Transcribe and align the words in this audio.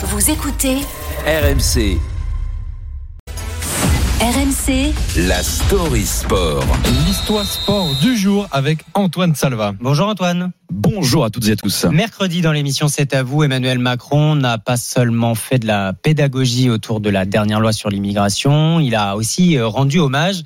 Vous 0.00 0.30
écoutez 0.30 0.76
RMC, 1.26 1.98
RMC 4.20 4.94
la 5.26 5.42
story 5.42 6.06
sport. 6.06 6.64
L'histoire 7.04 7.44
sport 7.44 7.88
du 8.00 8.16
jour 8.16 8.46
avec 8.52 8.84
Antoine 8.94 9.34
Salva. 9.34 9.74
Bonjour 9.80 10.06
Antoine. 10.06 10.52
Bonjour 10.70 11.24
à 11.24 11.30
toutes 11.30 11.48
et 11.48 11.50
à 11.50 11.56
tous. 11.56 11.84
Mercredi 11.86 12.42
dans 12.42 12.52
l'émission 12.52 12.86
C'est 12.86 13.12
à 13.12 13.24
vous, 13.24 13.42
Emmanuel 13.42 13.80
Macron 13.80 14.36
n'a 14.36 14.56
pas 14.56 14.76
seulement 14.76 15.34
fait 15.34 15.58
de 15.58 15.66
la 15.66 15.94
pédagogie 15.94 16.70
autour 16.70 17.00
de 17.00 17.10
la 17.10 17.24
dernière 17.24 17.58
loi 17.58 17.72
sur 17.72 17.90
l'immigration, 17.90 18.78
il 18.78 18.94
a 18.94 19.16
aussi 19.16 19.58
euh, 19.58 19.66
rendu 19.66 19.98
hommage 19.98 20.44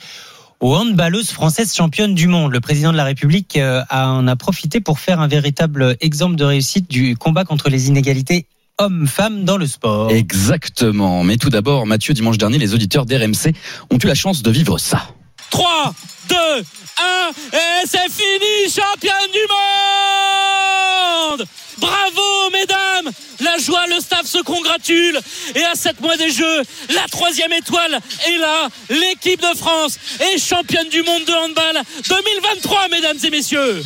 aux 0.60 0.74
handballeuses 0.74 1.30
françaises 1.30 1.74
championnes 1.74 2.14
du 2.14 2.26
monde. 2.26 2.52
Le 2.52 2.60
président 2.60 2.90
de 2.90 2.96
la 2.96 3.04
République 3.04 3.58
euh, 3.58 3.82
en 3.90 4.26
a 4.28 4.34
profité 4.34 4.80
pour 4.80 4.98
faire 4.98 5.20
un 5.20 5.28
véritable 5.28 5.94
exemple 6.00 6.36
de 6.36 6.44
réussite 6.44 6.90
du 6.90 7.18
combat 7.18 7.44
contre 7.44 7.68
les 7.68 7.88
inégalités 7.88 8.46
hommes-femmes 8.82 9.44
dans 9.44 9.56
le 9.56 9.66
sport. 9.66 10.10
Exactement. 10.10 11.22
Mais 11.22 11.36
tout 11.36 11.50
d'abord, 11.50 11.86
Mathieu, 11.86 12.14
dimanche 12.14 12.38
dernier, 12.38 12.58
les 12.58 12.74
auditeurs 12.74 13.06
d'RMC 13.06 13.54
ont 13.90 13.98
eu 14.02 14.06
la 14.06 14.14
chance 14.14 14.42
de 14.42 14.50
vivre 14.50 14.78
ça. 14.78 15.08
3, 15.50 15.94
2, 16.28 16.34
1, 16.36 16.60
et 17.52 17.86
c'est 17.86 18.10
fini, 18.10 18.68
championne 18.68 19.30
du 19.32 19.46
monde 21.38 21.46
Bravo, 21.78 22.50
mesdames 22.52 23.12
La 23.40 23.58
joie, 23.58 23.86
le 23.88 24.00
staff 24.00 24.26
se 24.26 24.42
congratule. 24.42 25.18
Et 25.54 25.64
à 25.64 25.74
7 25.74 26.00
mois 26.00 26.16
des 26.16 26.30
Jeux, 26.30 26.62
la 26.94 27.06
troisième 27.10 27.52
étoile 27.52 28.00
est 28.26 28.38
là. 28.38 28.68
L'équipe 28.90 29.40
de 29.40 29.56
France 29.56 29.98
est 30.20 30.38
championne 30.38 30.88
du 30.88 31.02
monde 31.02 31.24
de 31.24 31.32
handball 31.32 31.82
2023, 32.08 32.88
mesdames 32.88 33.18
et 33.22 33.30
messieurs 33.30 33.82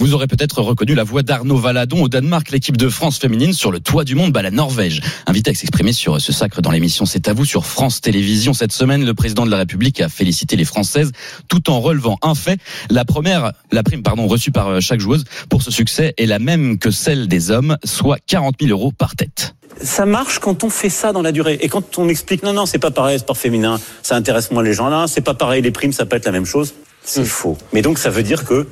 Vous 0.00 0.14
aurez 0.14 0.28
peut-être 0.28 0.62
reconnu 0.62 0.94
la 0.94 1.04
voix 1.04 1.22
d'Arnaud 1.22 1.58
Valadon 1.58 2.02
au 2.02 2.08
Danemark, 2.08 2.50
l'équipe 2.50 2.78
de 2.78 2.88
France 2.88 3.18
féminine 3.18 3.52
sur 3.52 3.70
le 3.70 3.80
toit 3.80 4.02
du 4.02 4.14
monde, 4.14 4.32
bah 4.32 4.40
la 4.40 4.50
Norvège. 4.50 5.02
Invité 5.26 5.50
à 5.50 5.54
s'exprimer 5.54 5.92
sur 5.92 6.18
ce 6.22 6.32
sacre 6.32 6.62
dans 6.62 6.70
l'émission 6.70 7.04
C'est 7.04 7.28
à 7.28 7.34
vous 7.34 7.44
sur 7.44 7.66
France 7.66 8.00
Télévisions. 8.00 8.54
Cette 8.54 8.72
semaine, 8.72 9.04
le 9.04 9.12
président 9.12 9.44
de 9.44 9.50
la 9.50 9.58
République 9.58 10.00
a 10.00 10.08
félicité 10.08 10.56
les 10.56 10.64
Françaises 10.64 11.12
tout 11.48 11.68
en 11.68 11.82
relevant 11.82 12.16
un 12.22 12.34
fait. 12.34 12.58
La 12.88 13.04
première, 13.04 13.52
la 13.72 13.82
prime, 13.82 14.02
pardon, 14.02 14.26
reçue 14.26 14.50
par 14.50 14.68
euh, 14.68 14.80
chaque 14.80 15.00
joueuse 15.00 15.24
pour 15.50 15.60
ce 15.60 15.70
succès 15.70 16.14
est 16.16 16.24
la 16.24 16.38
même 16.38 16.78
que 16.78 16.90
celle 16.90 17.28
des 17.28 17.50
hommes, 17.50 17.76
soit 17.84 18.16
40 18.26 18.54
000 18.58 18.72
euros 18.72 18.92
par 18.92 19.16
tête. 19.16 19.54
ça 19.82 20.06
marche 20.06 20.38
quand 20.38 20.64
on 20.64 20.70
fait 20.70 20.88
ça 20.88 21.12
dans 21.12 21.20
la 21.20 21.30
durée. 21.30 21.58
Et 21.60 21.68
quand 21.68 21.98
on 21.98 22.08
explique, 22.08 22.42
non, 22.42 22.54
non, 22.54 22.64
c'est 22.64 22.78
pas 22.78 22.90
pareil, 22.90 23.18
sport 23.18 23.36
féminin, 23.36 23.78
ça 24.02 24.16
intéresse 24.16 24.50
moins 24.50 24.62
les 24.62 24.72
gens 24.72 24.88
là, 24.88 25.04
c'est 25.08 25.20
pas 25.20 25.34
pareil, 25.34 25.60
les 25.60 25.72
primes, 25.72 25.92
ça 25.92 26.06
peut 26.06 26.16
être 26.16 26.24
la 26.24 26.32
même 26.32 26.46
chose. 26.46 26.72
C'est 27.04 27.24
faux. 27.26 27.58
Mais 27.74 27.82
donc, 27.82 27.98
ça 27.98 28.08
veut 28.08 28.22
dire 28.22 28.46
que 28.46 28.66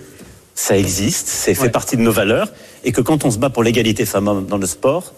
ça 0.59 0.77
existe, 0.77 1.29
c'est 1.29 1.55
fait 1.55 1.71
partie 1.71 1.97
de 1.97 2.03
nos 2.03 2.11
valeurs, 2.11 2.51
et 2.83 2.91
que 2.91 3.01
quand 3.01 3.25
on 3.25 3.31
se 3.31 3.39
bat 3.39 3.49
pour 3.49 3.63
l'égalité 3.63 4.05
femmes-hommes 4.05 4.47
dans 4.47 4.59
le 4.59 4.67
sport, 4.67 5.15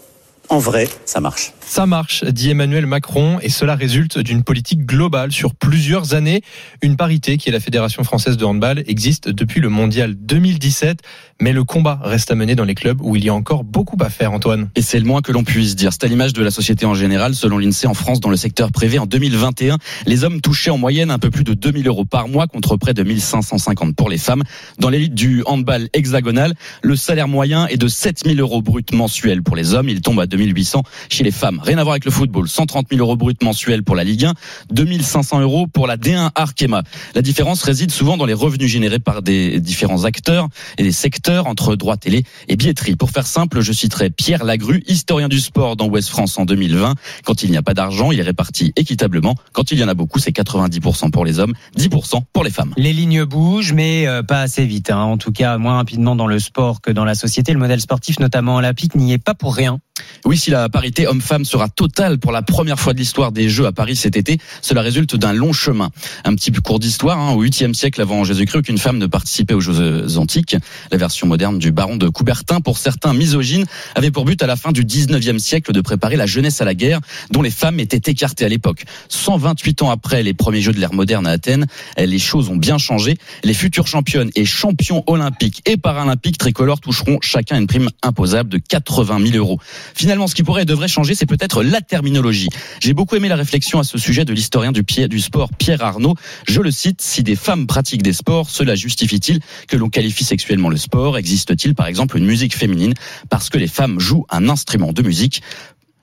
en 0.51 0.59
vrai, 0.59 0.89
ça 1.05 1.21
marche. 1.21 1.53
Ça 1.61 1.87
marche, 1.87 2.25
dit 2.25 2.51
Emmanuel 2.51 2.85
Macron, 2.85 3.39
et 3.41 3.49
cela 3.49 3.77
résulte 3.77 4.19
d'une 4.19 4.43
politique 4.43 4.85
globale 4.85 5.31
sur 5.31 5.55
plusieurs 5.55 6.15
années. 6.15 6.43
Une 6.83 6.97
parité 6.97 7.37
qui 7.37 7.49
est 7.49 7.53
la 7.53 7.61
Fédération 7.61 8.03
française 8.03 8.37
de 8.37 8.45
handball 8.45 8.83
existe 8.89 9.29
depuis 9.29 9.61
le 9.61 9.69
mondial 9.69 10.17
2017, 10.17 10.99
mais 11.41 11.53
le 11.53 11.63
combat 11.63 12.01
reste 12.03 12.33
à 12.33 12.35
mener 12.35 12.57
dans 12.57 12.65
les 12.65 12.75
clubs 12.75 13.01
où 13.01 13.15
il 13.15 13.25
y 13.25 13.29
a 13.29 13.35
encore 13.35 13.63
beaucoup 13.63 13.97
à 14.01 14.11
faire, 14.11 14.33
Antoine. 14.33 14.71
Et 14.75 14.83
c'est 14.83 14.99
le 14.99 15.05
moins 15.05 15.23
que 15.23 15.31
l'on 15.31 15.45
puisse 15.45 15.77
dire. 15.77 15.93
C'est 15.93 16.03
à 16.03 16.09
l'image 16.09 16.33
de 16.33 16.43
la 16.43 16.51
société 16.51 16.85
en 16.85 16.95
général. 16.95 17.37
Selon 17.37 17.57
l'INSEE, 17.57 17.87
en 17.87 17.95
France, 17.95 18.19
dans 18.19 18.31
le 18.31 18.37
secteur 18.37 18.73
privé, 18.73 18.99
en 18.99 19.07
2021, 19.07 19.79
les 20.07 20.25
hommes 20.25 20.41
touchaient 20.41 20.71
en 20.71 20.79
moyenne 20.79 21.13
un 21.13 21.21
peu 21.21 21.31
plus 21.31 21.45
de 21.45 21.55
2000 21.55 21.87
euros 21.87 22.05
par 22.05 22.27
mois 22.27 22.49
contre 22.49 22.77
près 22.77 22.93
de 22.93 23.05
1550 23.05 23.95
pour 23.95 24.09
les 24.09 24.19
femmes. 24.19 24.43
Dans 24.81 24.91
l'élite 24.91 25.15
du 25.15 25.45
handball 25.47 25.89
hexagonal, 25.93 26.55
le 26.83 26.97
salaire 26.97 27.29
moyen 27.29 27.69
est 27.69 27.77
de 27.77 27.87
7000 27.87 28.41
euros 28.41 28.63
brut 28.63 28.93
mensuels 28.93 29.45
pour 29.45 29.55
les 29.55 29.75
hommes. 29.75 29.89
Il 29.89 30.01
tombe 30.01 30.19
à 30.19 30.27
2800 30.41 30.83
chez 31.09 31.25
les 31.25 31.31
femmes. 31.31 31.61
Rien 31.63 31.79
à 31.79 31.83
voir 31.83 31.93
avec 31.93 32.05
le 32.05 32.11
football. 32.11 32.49
130 32.49 32.87
000 32.91 33.01
euros 33.01 33.17
brut 33.17 33.43
mensuels 33.43 33.83
pour 33.83 33.95
la 33.95 34.05
Ligue 34.05 34.25
1, 34.25 34.35
2500 34.71 35.41
euros 35.41 35.67
pour 35.67 35.87
la 35.87 35.97
D1 35.97 36.31
Arkema. 36.35 36.83
La 37.15 37.23
différence 37.23 37.63
réside 37.63 37.91
souvent 37.91 38.17
dans 38.17 38.27
les 38.27 38.35
revenus 38.35 38.71
générés 38.71 38.99
par 38.99 39.23
des 39.23 39.61
différents 39.61 40.05
acteurs 40.05 40.49
et 40.79 40.83
des 40.83 40.93
secteurs 40.93 41.47
entre 41.47 41.77
droit 41.77 41.97
télé 41.97 42.25
et 42.49 42.57
billetterie. 42.57 42.97
Pour 42.97 43.11
faire 43.11 43.27
simple, 43.27 43.61
je 43.61 43.73
citerai 43.73 44.11
Pierre 44.11 44.45
Lagru, 44.45 44.83
historien 44.87 45.29
du 45.29 45.41
sport 45.41 45.77
dans 45.77 45.87
Ouest 45.89 46.09
France 46.09 46.39
en 46.39 46.45
2020. 46.45 46.95
Quand 47.25 47.43
il 47.43 47.51
n'y 47.51 47.57
a 47.57 47.63
pas 47.63 47.75
d'argent, 47.75 48.11
il 48.13 48.19
est 48.21 48.25
réparti 48.25 48.73
équitablement. 48.77 49.35
Quand 49.53 49.71
il 49.73 49.79
y 49.79 49.85
en 49.85 49.89
a 49.89 49.95
beaucoup, 49.95 50.19
c'est 50.19 50.35
90% 50.35 51.11
pour 51.11 51.25
les 51.25 51.39
hommes, 51.39 51.55
10% 51.77 52.21
pour 52.33 52.45
les 52.45 52.51
femmes. 52.51 52.73
Les 52.77 52.93
lignes 52.93 53.25
bougent, 53.25 53.73
mais 53.73 54.07
euh, 54.07 54.23
pas 54.23 54.41
assez 54.41 54.65
vite. 54.65 54.91
hein. 54.91 55.03
En 55.03 55.19
tout 55.19 55.33
cas, 55.33 55.59
moins 55.59 55.77
rapidement 55.77 56.17
dans 56.17 56.27
le 56.27 56.39
sport 56.39 56.81
que 56.81 56.91
dans 56.91 57.05
la 57.05 57.15
société. 57.15 57.53
Le 57.53 57.59
modèle 57.59 57.81
sportif, 57.81 58.19
notamment 58.21 58.57
olympique, 58.57 58.95
n'y 58.95 59.13
est 59.13 59.19
pas 59.19 59.35
pour 59.35 59.55
rien. 59.55 59.79
Oui, 60.25 60.37
si 60.37 60.51
la 60.51 60.69
parité 60.69 61.07
homme-femme 61.07 61.45
sera 61.45 61.69
totale 61.69 62.19
pour 62.19 62.33
la 62.33 62.43
première 62.43 62.79
fois 62.79 62.93
de 62.93 62.99
l'histoire 62.99 63.33
des 63.33 63.49
Jeux 63.49 63.67
à 63.67 63.73
Paris 63.73 63.97
cet 63.97 64.17
été, 64.17 64.39
cela 64.63 64.83
résulte 64.83 65.17
d'un 65.17 65.33
long 65.33 65.53
chemin. 65.53 65.91
Un 66.25 66.35
petit 66.35 66.51
peu 66.51 66.61
court 66.61 66.79
d'histoire, 66.79 67.19
hein, 67.19 67.33
au 67.33 67.43
8e 67.43 67.75
siècle 67.75 68.01
avant 68.01 68.25
Jésus-Christ, 68.25 68.59
aucune 68.59 68.79
femme 68.79 68.99
ne 68.99 69.07
participait 69.07 69.55
aux 69.55 69.61
Jeux 69.61 70.19
antiques. 70.19 70.57
La 70.91 70.99
version 70.99 71.27
moderne 71.27 71.59
du 71.59 71.73
baron 71.73 71.97
de 71.97 72.09
Coubertin, 72.09 72.61
pour 72.61 72.79
certains 72.79 73.15
misogynes, 73.15 73.65
avait 73.95 74.11
pour 74.11 74.25
but 74.25 74.43
à 74.43 74.47
la 74.47 74.57
fin 74.57 74.73
du 74.73 74.85
19e 74.85 75.39
siècle 75.39 75.73
de 75.73 75.81
préparer 75.81 76.17
la 76.17 76.27
jeunesse 76.27 76.61
à 76.61 76.65
la 76.65 76.75
guerre, 76.75 77.01
dont 77.31 77.43
les 77.43 77.51
femmes 77.51 77.81
étaient 77.81 78.11
écartées 78.11 78.45
à 78.45 78.49
l'époque. 78.49 78.85
128 79.09 79.83
ans 79.83 79.91
après 79.91 80.23
les 80.23 80.35
premiers 80.35 80.61
Jeux 80.61 80.73
de 80.73 80.81
l'ère 80.81 80.93
moderne 80.93 81.27
à 81.27 81.31
Athènes, 81.31 81.67
eh, 81.97 82.07
les 82.07 82.19
choses 82.19 82.49
ont 82.51 82.57
bien 82.57 82.79
changé. 82.79 83.17
Les 83.43 83.55
futures 83.55 83.87
championnes 83.87 84.31
et 84.35 84.45
champions 84.45 85.03
olympiques 85.07 85.63
et 85.67 85.77
paralympiques 85.77 86.39
tricolores 86.39 86.81
toucheront 86.81 87.19
chacun 87.21 87.59
une 87.59 87.67
prime 87.67 87.89
imposable 88.03 88.51
de 88.51 88.59
80 88.59 89.19
000 89.27 89.37
euros. 89.37 89.59
Finalement, 89.95 90.27
ce 90.27 90.35
qui 90.35 90.43
pourrait 90.43 90.63
et 90.63 90.67
devrait 90.67 90.89
changer, 90.89 91.15
c'est 91.15 91.27
peut-être 91.27 91.63
la 91.63 91.81
terminologie. 91.81 92.49
J'ai 92.81 92.93
beaucoup 92.95 93.17
aimé 93.17 93.29
la 93.29 93.37
réflexion 93.37 93.79
à 93.79 93.85
ce 93.85 93.99
sujet 93.99 94.25
de 94.25 94.33
l'historien 94.33 94.73
du, 94.73 94.83
pied- 94.83 95.09
du 95.09 95.21
sport 95.21 95.51
Pierre 95.59 95.83
Arnaud. 95.83 96.15
Je 96.47 96.61
le 96.61 96.71
cite, 96.71 97.01
si 97.01 97.23
des 97.23 97.37
femmes 97.37 97.67
pratiquent 97.67 98.03
des 98.03 98.13
sports, 98.13 98.51
cela 98.51 98.75
justifie-t-il 98.75 99.41
que 99.69 99.77
l'on 99.77 99.89
qualifie 99.89 100.25
sexuellement 100.25 100.69
le 100.69 100.77
sport? 100.77 101.19
Existe-t-il 101.19 101.75
par 101.75 101.87
exemple 101.87 102.17
une 102.19 102.27
musique 102.27 102.55
féminine 102.57 102.95
parce 103.29 103.49
que 103.49 103.59
les 103.59 103.67
femmes 103.69 103.99
jouent 104.01 104.27
un 104.31 104.49
instrument 104.49 104.93
de 104.93 105.03
musique? 105.03 105.43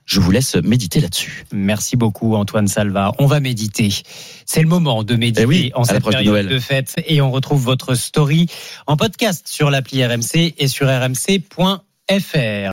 Je 0.06 0.20
vous 0.20 0.30
laisse 0.30 0.54
méditer 0.54 1.00
là-dessus. 1.00 1.44
Merci 1.52 1.96
beaucoup 1.96 2.34
Antoine 2.34 2.66
Salva. 2.66 3.12
On 3.18 3.26
va 3.26 3.40
méditer. 3.40 3.90
C'est 4.46 4.62
le 4.62 4.66
moment 4.68 5.04
de 5.04 5.16
méditer 5.16 5.42
Eh 5.42 5.44
oui, 5.46 5.70
en 5.74 5.84
cette 5.84 5.94
l'approche 5.96 6.14
de 6.14 6.18
période 6.20 6.32
Noël. 6.32 6.48
de 6.48 6.58
fête 6.58 6.94
et 7.06 7.20
on 7.20 7.30
retrouve 7.30 7.62
votre 7.62 7.94
story 7.94 8.46
en 8.86 8.96
podcast 8.96 9.46
sur 9.46 9.68
l'appli 9.70 10.02
RMC 10.06 10.54
et 10.56 10.66
sur 10.66 10.86
rmc.fr. 10.88 11.78